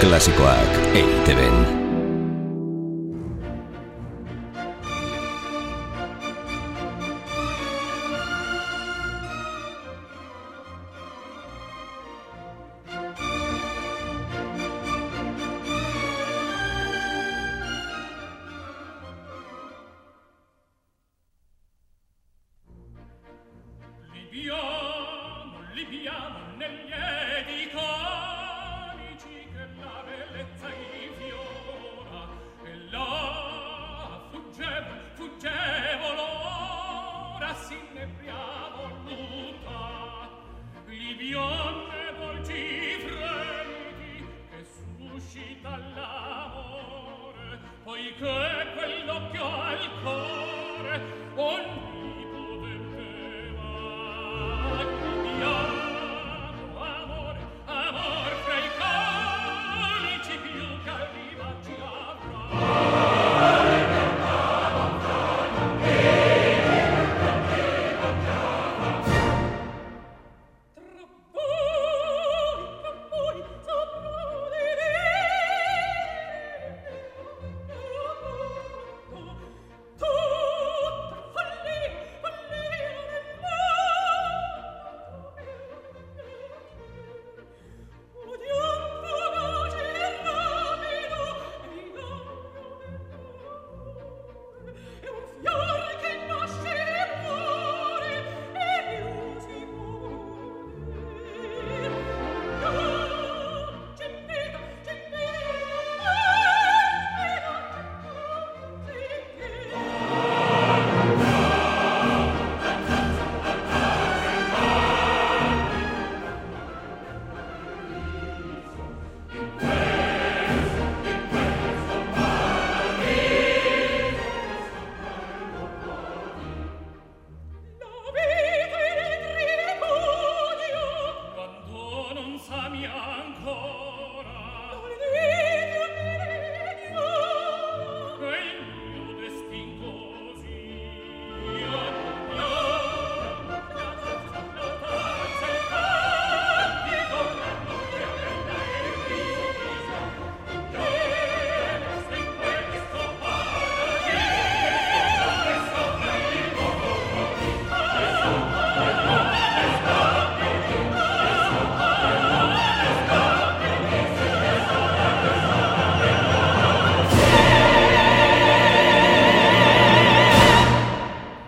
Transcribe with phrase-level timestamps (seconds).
[0.00, 1.81] Klasikoak EITB-en.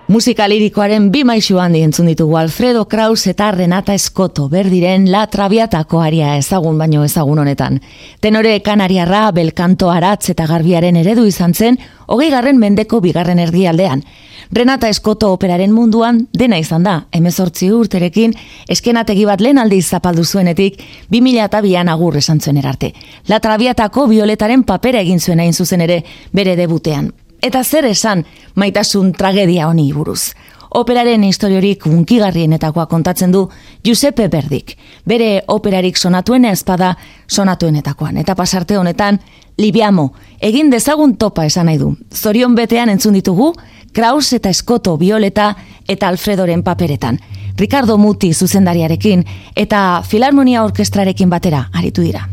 [0.07, 6.03] Musika lirikoaren bi maisu handi entzun ditugu Alfredo Kraus eta Renata Escoto berdiren La Traviatako
[6.05, 7.79] aria ezagun baino ezagun honetan.
[8.21, 14.05] Tenore kanariarra belkanto aratz eta garbiaren eredu izan zen, hogei garren mendeko bigarren erdialdean.
[14.53, 18.37] Renata Escoto operaren munduan dena izan da, emezortzi urterekin,
[18.69, 20.83] eskenategi bat lehen aldi zapaldu zuenetik,
[21.17, 22.93] 2002an agur esan zuen erarte.
[23.27, 27.15] La Traviatako violetaren papera egin zuen hain zuzen ere bere debutean.
[27.45, 28.25] Eta zer esan
[28.57, 30.33] maitasun tragedia honi buruz.
[30.75, 33.43] Operaren historiorik unkigarrienetakoa kontatzen du
[33.85, 34.73] Giuseppe Berdik.
[35.07, 36.95] Bere operarik sonatuena ezpada
[37.29, 38.17] sonatuenetakoan.
[38.17, 39.21] Eta pasarte honetan,
[39.59, 40.09] Libiamo,
[40.41, 41.93] egin dezagun topa esan nahi du.
[42.11, 43.53] Zorion betean entzun ditugu,
[43.93, 45.55] Kraus eta Eskoto Violeta
[45.87, 47.21] eta Alfredoren paperetan.
[47.59, 49.23] Ricardo Muti zuzendariarekin
[49.55, 52.25] eta Filarmonia Orkestrarekin batera aritu dira.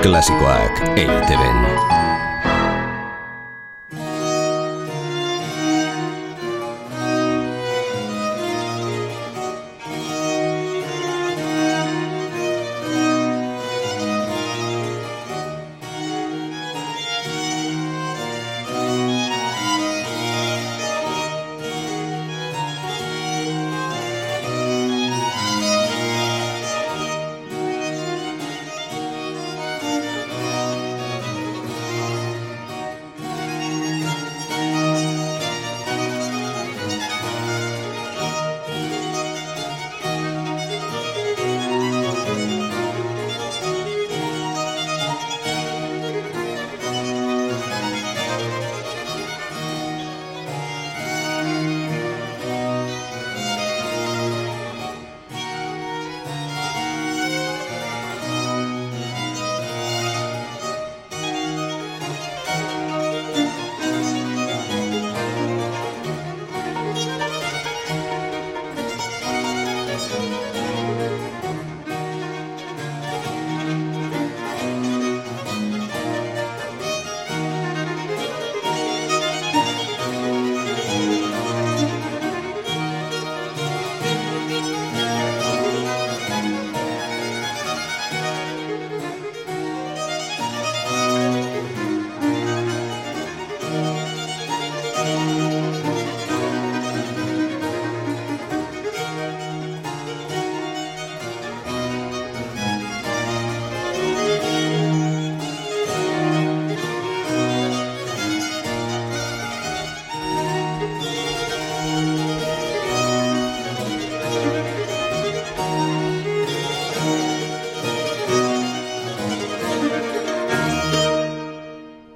[0.00, 1.91] Klasikoak EITB-en.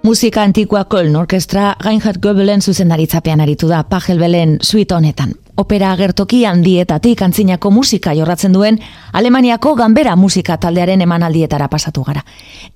[0.06, 5.32] Musika antikoa Köln orkestra Reinhard Goebelen zuzendaritzapean aritu da Pajelbelen suite honetan.
[5.58, 8.78] Opera agertoki handietatik antzinako musika jorratzen duen
[9.12, 12.22] Alemaniako ganbera musika taldearen emanaldietara pasatu gara.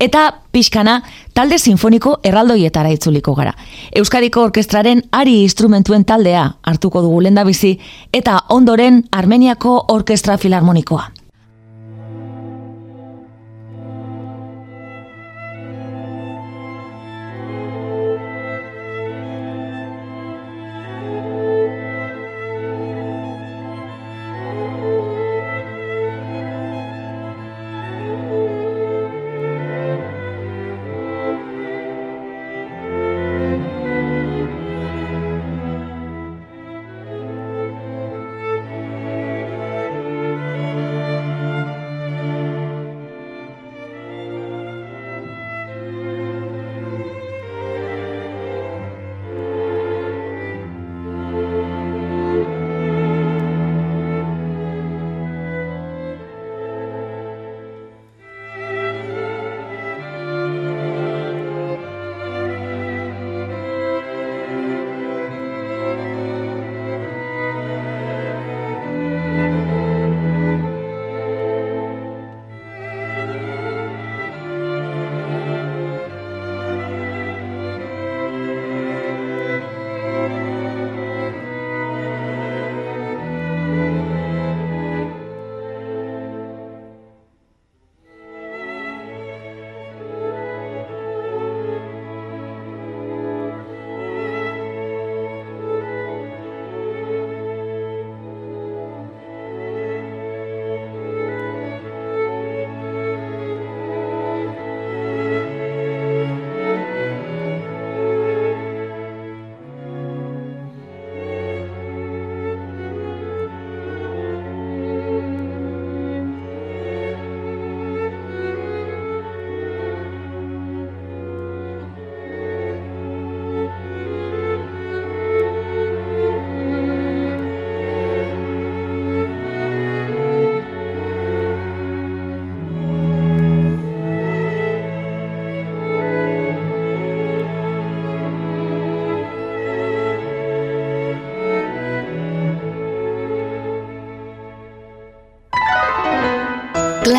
[0.01, 0.97] Eta pixkana
[1.33, 3.55] talde sinfoniko erraldoietara itzuliko gara.
[3.95, 7.77] Euskadiko orkestraren ari instrumentuen taldea hartuko dugu lendabizi
[8.13, 11.20] eta ondoren Armeniako orkestra filarmonikoa.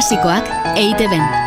[0.02, 1.41] Klasikoak EITB-en.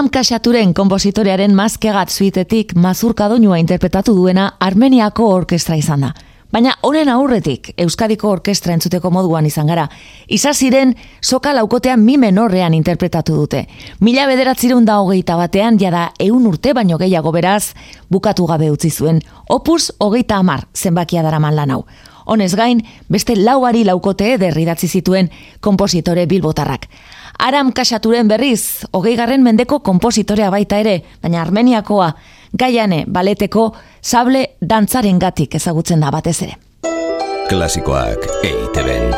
[0.00, 6.08] Aram Kasaturen kompositorearen mazkegat zuitetik mazurka doinua interpretatu duena Armeniako orkestra izan da.
[6.50, 9.84] Baina honen aurretik Euskadiko orkestra entzuteko moduan izan gara.
[10.26, 13.66] Iza ziren soka laukotean mi menorrean interpretatu dute.
[14.00, 17.74] Mila bederatzirun da hogeita batean jada eun urte baino gehiago beraz
[18.08, 19.20] bukatu gabe utzi zuen.
[19.50, 21.84] Opus hogeita amar zenbakia daraman lan hau.
[22.30, 26.86] Honez gain, beste lauari laukote derridatzi zituen kompositore bilbotarrak.
[27.42, 32.12] Aram kasaturen berriz, hogei garren mendeko kompositorea baita ere, baina Armeniakoa,
[32.54, 36.56] gaiane baleteko sable dantzaren gatik ezagutzen da batez ere.
[37.50, 39.10] Klasikoak eiteben.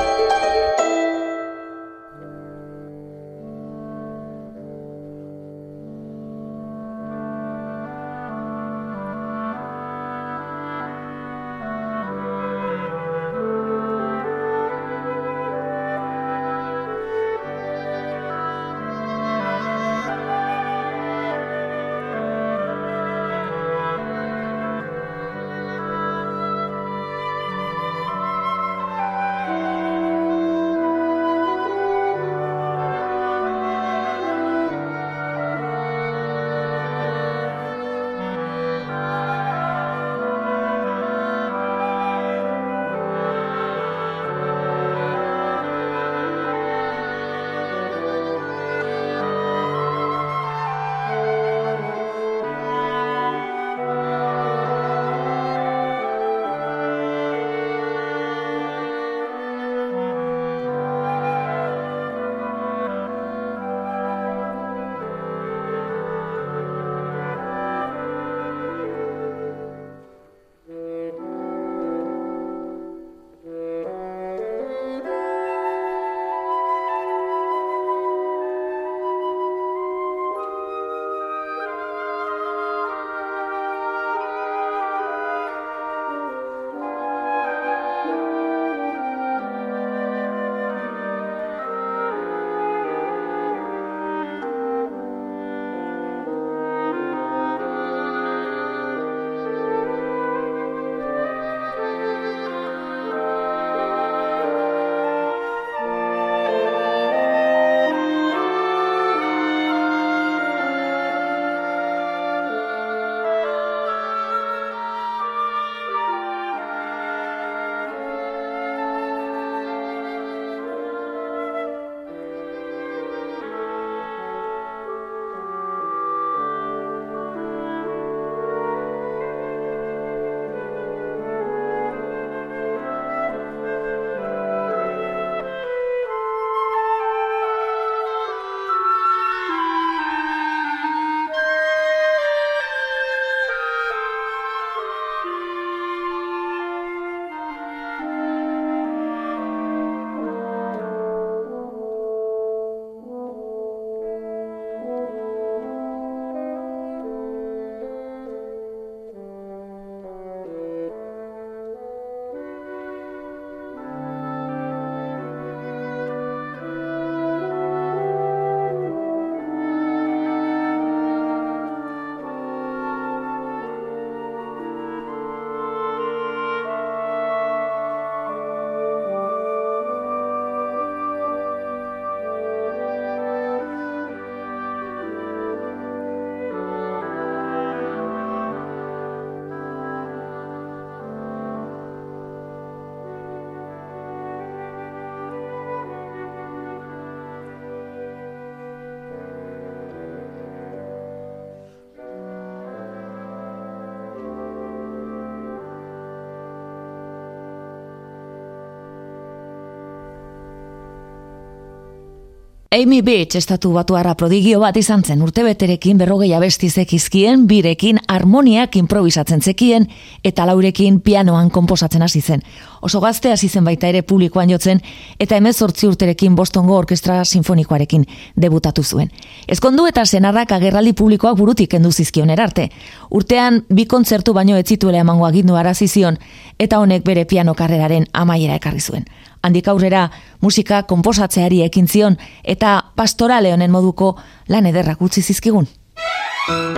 [212.75, 219.43] Amy Beach estatu batuarra prodigio bat izan zen urtebeterekin berrogei abesti zekizkien, birekin harmoniak improvisatzen
[219.45, 219.85] zekien
[220.25, 222.41] eta laurekin pianoan komposatzen hasi zen.
[222.81, 224.81] Oso gazte hasi zen baita ere publikoan jotzen
[225.21, 228.07] eta emezortzi urterekin Bostongo Orkestra Sinfonikoarekin
[228.41, 229.13] debutatu zuen.
[229.47, 232.71] Ezkondu eta senarrak agerraldi publikoak burutik endu zizkion erarte.
[233.11, 236.17] Urtean bi kontzertu baino ez zituela emango agindu arazizion
[236.59, 239.05] eta honek bere piano karreraren amaiera ekarri zuen
[239.43, 240.09] handik aurrera
[240.41, 244.17] musika konposatzeari ekin zion eta pastorale honen moduko
[244.49, 245.69] lan ederrak utzi zizkigun.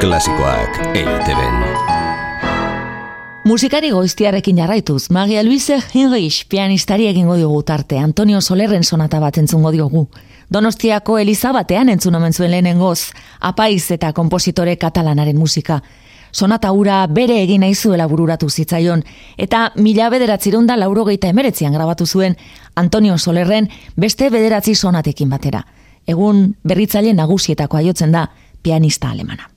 [0.00, 1.62] Klasikoak eiteben.
[3.44, 9.72] Musikari goiztiarekin jarraituz, Magia Luise Hinrich pianistari egingo diogu tarte, Antonio Solerren sonata bat entzungo
[9.72, 10.06] diogu.
[10.52, 15.82] Donostiako Eliza batean entzun omen zuen lehenengoz, apaiz eta kompositore katalanaren musika.
[16.34, 19.04] Sonata ura bere egin nahi zuela bururatu zitzaion,
[19.38, 22.34] eta mila bederatzirunda laurogeita emeretzian grabatu zuen
[22.74, 25.62] Antonio Solerren beste bederatzi sonatekin batera.
[26.06, 28.28] Egun berritzaile nagusietako aiotzen da
[28.62, 29.53] pianista alemana.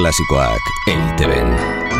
[0.00, 1.99] Klasikoak eiteben.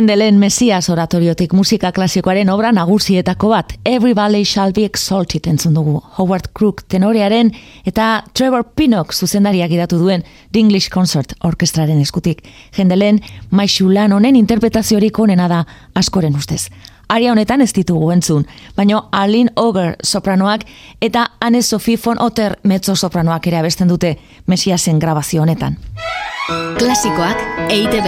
[0.00, 5.98] Gendelen Mesias oratoriotik musika klasikoaren obra nagusietako bat, Every Valley Shall Be Exalted entzun dugu,
[6.16, 7.50] Howard Crook tenorearen
[7.84, 12.40] eta Trevor Pinnock zuzendariak idatu duen The English Concert Orkestraren eskutik.
[12.72, 16.70] Gendelen, maixu lan honen interpretaziorik onena da askoren ustez.
[17.12, 20.64] Aria honetan ez ditugu entzun, baino Arlene Oger sopranoak
[21.04, 25.76] eta Anne Sophie von Otter mezzo sopranoak ere abesten dute Mesiasen grabazio honetan.
[26.78, 28.00] Klasikoak eite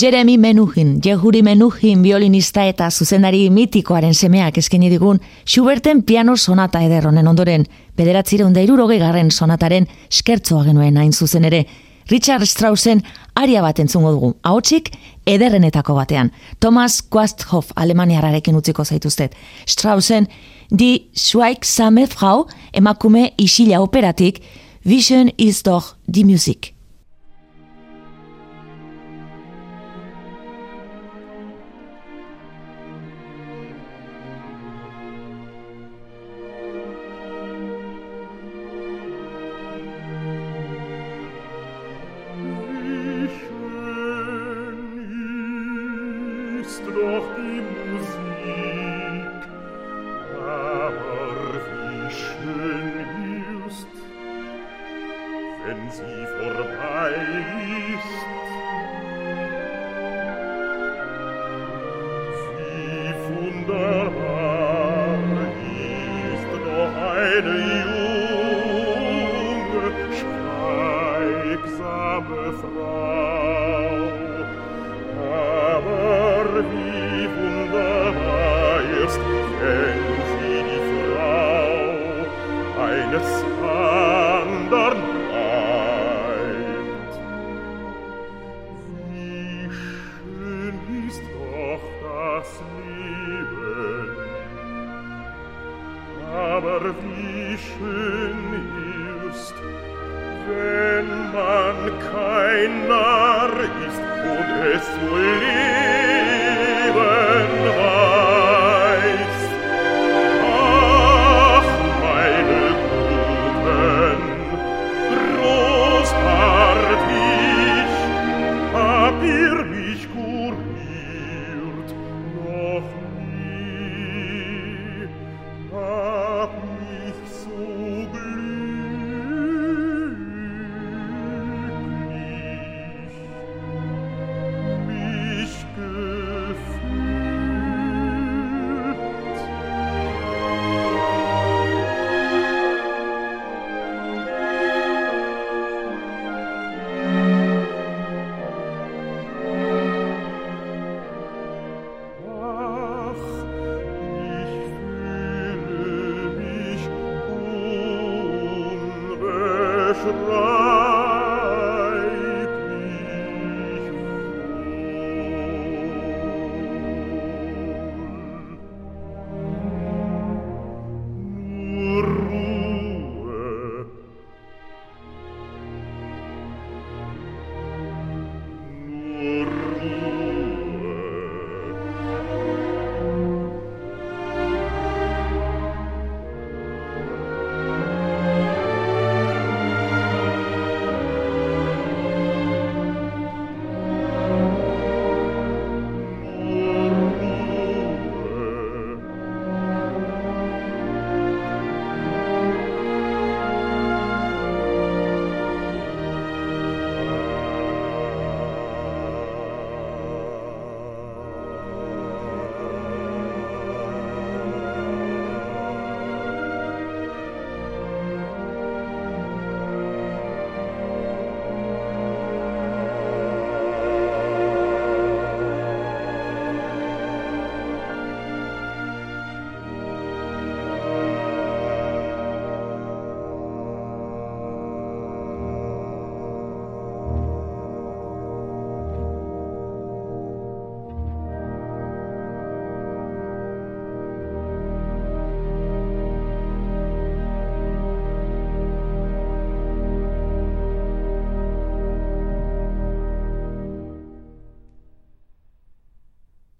[0.00, 7.26] Jeremy Menuhin, Jehuri Menuhin violinista eta zuzendari mitikoaren semeak eskeni digun Schuberten piano sonata ederronen
[7.26, 7.64] ondoren,
[7.96, 11.64] bederatzire da irurogei garren sonataren skertzoa genuen hain zuzen ere.
[12.10, 13.02] Richard Straussen
[13.34, 14.92] aria bat entzungo dugu, haotxik
[15.26, 16.30] ederrenetako batean.
[16.60, 19.32] Thomas Quasthoff alemaniararekin utziko zaituztet.
[19.66, 20.28] Straussen,
[20.70, 24.42] di Schweigsame Frau, emakume isila operatik,
[24.84, 26.75] Vision is doch die Musik.